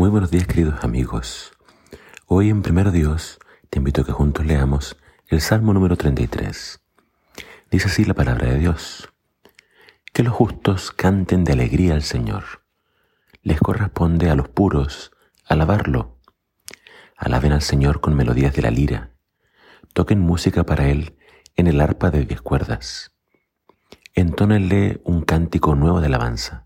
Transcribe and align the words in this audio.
Muy 0.00 0.08
buenos 0.08 0.30
días 0.30 0.46
queridos 0.46 0.82
amigos. 0.82 1.52
Hoy 2.24 2.48
en 2.48 2.62
Primero 2.62 2.90
Dios 2.90 3.38
te 3.68 3.80
invito 3.80 4.00
a 4.00 4.06
que 4.06 4.12
juntos 4.12 4.46
leamos 4.46 4.96
el 5.28 5.42
Salmo 5.42 5.74
número 5.74 5.96
33. 5.96 6.80
Dice 7.70 7.86
así 7.86 8.06
la 8.06 8.14
palabra 8.14 8.46
de 8.46 8.58
Dios. 8.58 9.10
Que 10.14 10.22
los 10.22 10.32
justos 10.32 10.90
canten 10.90 11.44
de 11.44 11.52
alegría 11.52 11.92
al 11.92 12.02
Señor. 12.02 12.44
Les 13.42 13.60
corresponde 13.60 14.30
a 14.30 14.36
los 14.36 14.48
puros 14.48 15.12
alabarlo. 15.44 16.16
Alaben 17.14 17.52
al 17.52 17.60
Señor 17.60 18.00
con 18.00 18.14
melodías 18.14 18.54
de 18.54 18.62
la 18.62 18.70
lira. 18.70 19.10
Toquen 19.92 20.20
música 20.20 20.64
para 20.64 20.88
Él 20.88 21.18
en 21.56 21.66
el 21.66 21.78
arpa 21.78 22.10
de 22.10 22.24
diez 22.24 22.40
cuerdas. 22.40 23.12
Entónenle 24.14 25.02
un 25.04 25.20
cántico 25.20 25.74
nuevo 25.74 26.00
de 26.00 26.06
alabanza. 26.06 26.64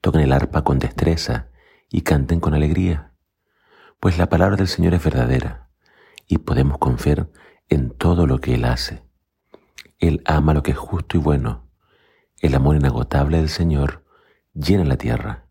Toquen 0.00 0.20
el 0.20 0.30
arpa 0.30 0.62
con 0.62 0.78
destreza 0.78 1.48
y 1.90 2.02
canten 2.02 2.40
con 2.40 2.54
alegría, 2.54 3.12
pues 4.00 4.18
la 4.18 4.28
palabra 4.28 4.56
del 4.56 4.68
Señor 4.68 4.94
es 4.94 5.04
verdadera 5.04 5.70
y 6.26 6.38
podemos 6.38 6.78
confiar 6.78 7.30
en 7.68 7.90
todo 7.90 8.26
lo 8.26 8.38
que 8.38 8.54
Él 8.54 8.64
hace. 8.64 9.02
Él 9.98 10.22
ama 10.26 10.54
lo 10.54 10.62
que 10.62 10.72
es 10.72 10.78
justo 10.78 11.16
y 11.16 11.20
bueno. 11.20 11.68
El 12.40 12.54
amor 12.54 12.76
inagotable 12.76 13.38
del 13.38 13.48
Señor 13.48 14.04
llena 14.52 14.84
la 14.84 14.96
tierra. 14.96 15.46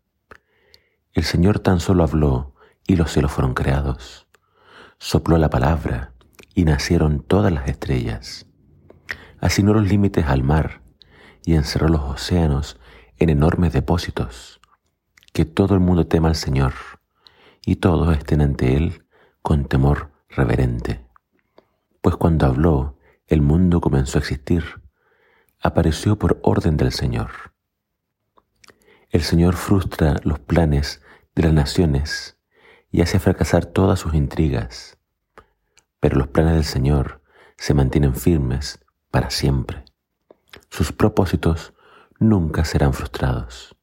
El 1.12 1.24
Señor 1.24 1.58
tan 1.58 1.80
solo 1.80 2.04
habló 2.04 2.54
y 2.86 2.96
los 2.96 3.10
cielos 3.10 3.32
fueron 3.32 3.54
creados. 3.54 4.28
Sopló 4.98 5.38
la 5.38 5.50
palabra 5.50 6.12
y 6.54 6.64
nacieron 6.64 7.22
todas 7.22 7.52
las 7.52 7.68
estrellas. 7.68 8.46
Asignó 9.40 9.74
los 9.74 9.88
límites 9.88 10.26
al 10.26 10.44
mar 10.44 10.82
y 11.44 11.54
encerró 11.54 11.88
los 11.88 12.02
océanos 12.02 12.78
en 13.18 13.30
enormes 13.30 13.72
depósitos 13.72 14.60
que 15.36 15.44
todo 15.44 15.74
el 15.74 15.80
mundo 15.80 16.06
tema 16.06 16.28
al 16.28 16.34
Señor 16.34 16.72
y 17.66 17.76
todos 17.76 18.16
estén 18.16 18.40
ante 18.40 18.74
Él 18.74 19.04
con 19.42 19.66
temor 19.66 20.10
reverente. 20.30 21.04
Pues 22.00 22.16
cuando 22.16 22.46
habló, 22.46 22.96
el 23.26 23.42
mundo 23.42 23.82
comenzó 23.82 24.16
a 24.16 24.20
existir, 24.20 24.64
apareció 25.60 26.18
por 26.18 26.40
orden 26.42 26.78
del 26.78 26.90
Señor. 26.90 27.52
El 29.10 29.20
Señor 29.20 29.56
frustra 29.56 30.16
los 30.24 30.38
planes 30.38 31.02
de 31.34 31.42
las 31.42 31.52
naciones 31.52 32.38
y 32.90 33.02
hace 33.02 33.18
fracasar 33.18 33.66
todas 33.66 34.00
sus 34.00 34.14
intrigas, 34.14 34.96
pero 36.00 36.16
los 36.16 36.28
planes 36.28 36.54
del 36.54 36.64
Señor 36.64 37.20
se 37.58 37.74
mantienen 37.74 38.14
firmes 38.14 38.82
para 39.10 39.28
siempre. 39.28 39.84
Sus 40.70 40.92
propósitos 40.92 41.74
nunca 42.18 42.64
serán 42.64 42.94
frustrados. 42.94 43.75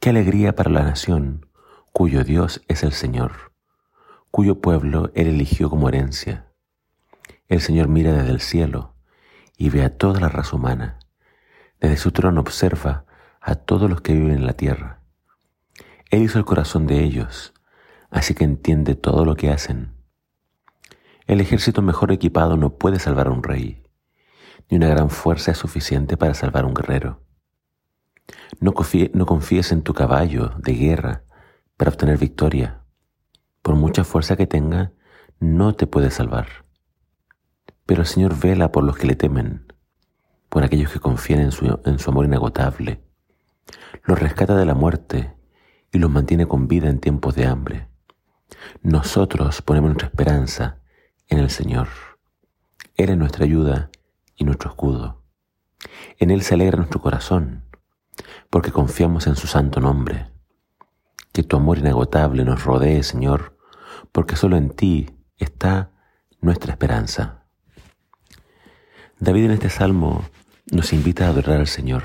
Qué 0.00 0.10
alegría 0.10 0.54
para 0.54 0.70
la 0.70 0.84
nación 0.84 1.50
cuyo 1.92 2.22
Dios 2.22 2.62
es 2.68 2.84
el 2.84 2.92
Señor, 2.92 3.52
cuyo 4.30 4.60
pueblo 4.60 5.10
Él 5.16 5.26
eligió 5.26 5.68
como 5.68 5.88
herencia. 5.88 6.52
El 7.48 7.60
Señor 7.60 7.88
mira 7.88 8.12
desde 8.12 8.30
el 8.30 8.40
cielo 8.40 8.94
y 9.56 9.70
ve 9.70 9.82
a 9.82 9.98
toda 9.98 10.20
la 10.20 10.28
raza 10.28 10.54
humana. 10.54 11.00
Desde 11.80 11.96
su 11.96 12.12
trono 12.12 12.40
observa 12.40 13.06
a 13.40 13.56
todos 13.56 13.90
los 13.90 14.00
que 14.00 14.12
viven 14.12 14.30
en 14.30 14.46
la 14.46 14.52
tierra. 14.52 15.00
Él 16.12 16.22
hizo 16.22 16.38
el 16.38 16.44
corazón 16.44 16.86
de 16.86 17.02
ellos, 17.02 17.52
así 18.08 18.34
que 18.34 18.44
entiende 18.44 18.94
todo 18.94 19.24
lo 19.24 19.34
que 19.34 19.50
hacen. 19.50 19.96
El 21.26 21.40
ejército 21.40 21.82
mejor 21.82 22.12
equipado 22.12 22.56
no 22.56 22.78
puede 22.78 23.00
salvar 23.00 23.26
a 23.26 23.32
un 23.32 23.42
rey, 23.42 23.82
ni 24.70 24.76
una 24.76 24.90
gran 24.90 25.10
fuerza 25.10 25.50
es 25.50 25.58
suficiente 25.58 26.16
para 26.16 26.34
salvar 26.34 26.62
a 26.62 26.68
un 26.68 26.74
guerrero. 26.74 27.27
No, 28.60 28.74
confíes 28.74 29.72
en 29.72 29.82
tu 29.82 29.94
caballo 29.94 30.52
de 30.58 30.74
guerra 30.74 31.22
para 31.76 31.90
obtener 31.90 32.18
victoria. 32.18 32.82
Por 33.62 33.76
mucha 33.76 34.04
fuerza 34.04 34.36
que 34.36 34.46
tenga, 34.46 34.92
no 35.38 35.74
te 35.74 35.86
puede 35.86 36.10
salvar. 36.10 36.48
Pero 37.86 38.02
el 38.02 38.06
Señor 38.06 38.38
vela 38.38 38.72
por 38.72 38.84
los 38.84 38.96
que 38.96 39.06
le 39.06 39.16
temen, 39.16 39.72
por 40.48 40.64
aquellos 40.64 40.90
que 40.92 41.00
confían 41.00 41.40
en 41.40 41.52
su, 41.52 41.80
en 41.84 41.98
su 41.98 42.10
amor 42.10 42.24
inagotable. 42.24 43.02
Los 44.04 44.18
rescata 44.18 44.56
de 44.56 44.66
la 44.66 44.74
muerte 44.74 45.34
y 45.92 45.98
los 45.98 46.10
mantiene 46.10 46.46
con 46.46 46.68
vida 46.68 46.88
en 46.88 46.98
tiempos 46.98 47.34
de 47.34 47.46
hambre. 47.46 47.88
Nosotros 48.82 49.62
ponemos 49.62 49.90
nuestra 49.90 50.08
esperanza 50.08 50.80
en 51.28 51.38
el 51.38 51.50
Señor. 51.50 51.88
Él 52.96 53.10
es 53.10 53.16
nuestra 53.16 53.44
ayuda 53.44 53.90
y 54.34 54.44
nuestro 54.44 54.70
escudo. 54.70 55.22
En 56.18 56.30
Él 56.30 56.42
se 56.42 56.54
alegra 56.54 56.78
nuestro 56.78 57.00
corazón 57.00 57.67
porque 58.50 58.72
confiamos 58.72 59.26
en 59.26 59.36
su 59.36 59.46
santo 59.46 59.80
nombre. 59.80 60.30
Que 61.32 61.42
tu 61.42 61.56
amor 61.56 61.78
inagotable 61.78 62.44
nos 62.44 62.64
rodee, 62.64 63.02
Señor, 63.02 63.58
porque 64.12 64.36
solo 64.36 64.56
en 64.56 64.70
ti 64.70 65.10
está 65.36 65.90
nuestra 66.40 66.72
esperanza. 66.72 67.44
David 69.20 69.46
en 69.46 69.50
este 69.52 69.70
salmo 69.70 70.24
nos 70.70 70.92
invita 70.92 71.26
a 71.26 71.30
adorar 71.30 71.58
al 71.58 71.66
Señor, 71.66 72.04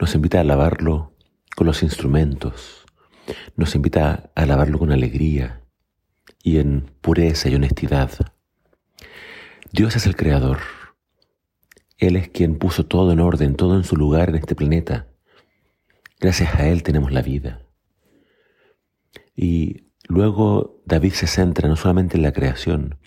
nos 0.00 0.14
invita 0.14 0.38
a 0.38 0.42
alabarlo 0.42 1.14
con 1.56 1.66
los 1.66 1.82
instrumentos, 1.82 2.84
nos 3.56 3.74
invita 3.74 4.30
a 4.34 4.42
alabarlo 4.42 4.78
con 4.78 4.92
alegría 4.92 5.62
y 6.42 6.58
en 6.58 6.92
pureza 7.00 7.48
y 7.48 7.54
honestidad. 7.54 8.10
Dios 9.72 9.96
es 9.96 10.06
el 10.06 10.16
Creador. 10.16 10.58
Él 11.98 12.16
es 12.16 12.28
quien 12.28 12.58
puso 12.58 12.86
todo 12.86 13.12
en 13.12 13.20
orden, 13.20 13.56
todo 13.56 13.76
en 13.76 13.84
su 13.84 13.94
lugar 13.96 14.30
en 14.30 14.36
este 14.36 14.54
planeta. 14.54 15.09
Gracias 16.20 16.54
a 16.54 16.68
Él 16.68 16.82
tenemos 16.82 17.12
la 17.12 17.22
vida. 17.22 17.62
Y 19.34 19.86
luego 20.06 20.82
David 20.84 21.14
se 21.14 21.26
centra 21.26 21.66
no 21.66 21.76
solamente 21.76 22.18
en 22.18 22.22
la 22.22 22.32
creación, 22.32 22.98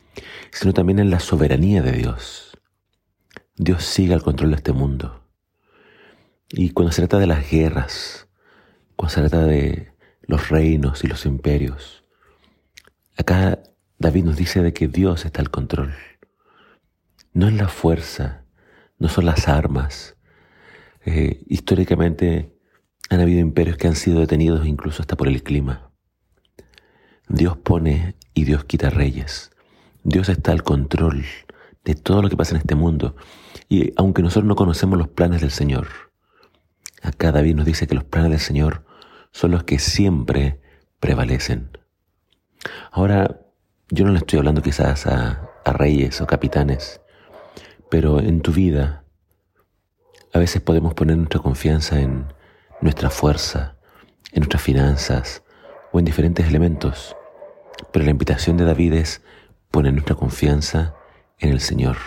sino 0.51 0.73
también 0.73 0.97
en 0.97 1.11
la 1.11 1.19
soberanía 1.19 1.83
de 1.83 1.91
Dios. 1.91 2.57
Dios 3.55 3.83
sigue 3.83 4.15
al 4.15 4.23
control 4.23 4.49
de 4.49 4.55
este 4.55 4.73
mundo. 4.73 5.27
Y 6.49 6.71
cuando 6.71 6.91
se 6.91 7.03
trata 7.03 7.19
de 7.19 7.27
las 7.27 7.51
guerras, 7.51 8.27
cuando 8.95 9.13
se 9.13 9.21
trata 9.21 9.45
de 9.45 9.93
los 10.23 10.49
reinos 10.49 11.03
y 11.03 11.07
los 11.07 11.27
imperios, 11.27 12.03
acá 13.15 13.61
David 13.99 14.23
nos 14.23 14.37
dice 14.37 14.63
de 14.63 14.73
que 14.73 14.87
Dios 14.87 15.25
está 15.25 15.39
al 15.41 15.51
control. 15.51 15.93
No 17.31 17.47
es 17.47 17.53
la 17.53 17.67
fuerza, 17.67 18.45
no 18.97 19.07
son 19.07 19.25
las 19.25 19.47
armas. 19.47 20.17
Eh, 21.05 21.43
históricamente 21.47 22.52
han 23.13 23.21
habido 23.21 23.39
imperios 23.39 23.77
que 23.77 23.87
han 23.87 23.95
sido 23.95 24.19
detenidos 24.19 24.65
incluso 24.65 25.01
hasta 25.01 25.15
por 25.15 25.27
el 25.27 25.43
clima. 25.43 25.91
Dios 27.27 27.57
pone 27.57 28.15
y 28.33 28.43
Dios 28.43 28.65
quita 28.65 28.89
reyes. 28.89 29.51
Dios 30.03 30.29
está 30.29 30.51
al 30.51 30.63
control 30.63 31.23
de 31.83 31.95
todo 31.95 32.21
lo 32.21 32.29
que 32.29 32.37
pasa 32.37 32.55
en 32.55 32.61
este 32.61 32.75
mundo. 32.75 33.15
Y 33.69 33.93
aunque 33.95 34.21
nosotros 34.21 34.45
no 34.45 34.55
conocemos 34.55 34.97
los 34.97 35.07
planes 35.07 35.41
del 35.41 35.51
Señor, 35.51 35.87
acá 37.01 37.31
David 37.31 37.55
nos 37.55 37.65
dice 37.65 37.87
que 37.87 37.95
los 37.95 38.03
planes 38.03 38.31
del 38.31 38.39
Señor 38.39 38.85
son 39.31 39.51
los 39.51 39.63
que 39.63 39.79
siempre 39.79 40.61
prevalecen. 40.99 41.77
Ahora, 42.91 43.41
yo 43.89 44.05
no 44.05 44.11
le 44.11 44.19
estoy 44.19 44.39
hablando 44.39 44.61
quizás 44.61 45.07
a, 45.07 45.49
a 45.65 45.73
reyes 45.73 46.21
o 46.21 46.27
capitanes, 46.27 47.01
pero 47.89 48.19
en 48.19 48.41
tu 48.41 48.51
vida 48.51 49.03
a 50.33 50.39
veces 50.39 50.61
podemos 50.61 50.93
poner 50.93 51.17
nuestra 51.17 51.41
confianza 51.41 51.99
en, 51.99 52.25
nuestra 52.83 53.09
fuerza, 53.09 53.77
en 54.31 54.41
nuestras 54.41 54.61
finanzas 54.61 55.43
o 55.91 55.99
en 55.99 56.05
diferentes 56.05 56.47
elementos. 56.47 57.15
Pero 57.91 58.05
la 58.05 58.11
invitación 58.11 58.57
de 58.57 58.65
David 58.65 58.93
es 58.93 59.21
poner 59.71 59.93
nuestra 59.93 60.15
confianza 60.15 60.95
en 61.39 61.49
el 61.49 61.59
Señor, 61.59 61.97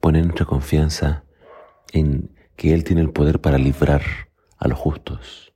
poner 0.00 0.24
nuestra 0.24 0.46
confianza 0.46 1.24
en 1.92 2.34
que 2.56 2.74
Él 2.74 2.84
tiene 2.84 3.00
el 3.00 3.10
poder 3.10 3.40
para 3.40 3.58
librar 3.58 4.02
a 4.58 4.68
los 4.68 4.78
justos. 4.78 5.52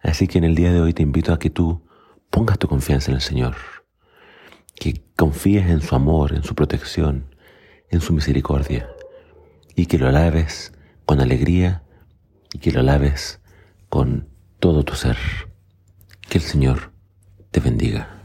Así 0.00 0.26
que 0.26 0.38
en 0.38 0.44
el 0.44 0.54
día 0.54 0.72
de 0.72 0.80
hoy 0.80 0.92
te 0.92 1.02
invito 1.02 1.32
a 1.32 1.38
que 1.38 1.50
tú 1.50 1.86
pongas 2.30 2.58
tu 2.58 2.68
confianza 2.68 3.10
en 3.10 3.16
el 3.16 3.22
Señor, 3.22 3.56
que 4.74 5.02
confíes 5.16 5.68
en 5.68 5.80
su 5.80 5.94
amor, 5.94 6.34
en 6.34 6.42
su 6.42 6.54
protección, 6.54 7.34
en 7.90 8.00
su 8.00 8.12
misericordia, 8.12 8.88
y 9.74 9.86
que 9.86 9.98
lo 9.98 10.08
alabes 10.08 10.72
con 11.04 11.20
alegría 11.20 11.82
y 12.52 12.58
que 12.58 12.72
lo 12.72 12.80
alabes 12.80 13.40
con 13.88 14.28
todo 14.58 14.84
tu 14.84 14.94
ser. 14.94 15.16
Que 16.28 16.38
el 16.38 16.44
Señor 16.44 16.92
te 17.50 17.60
bendiga. 17.60 18.17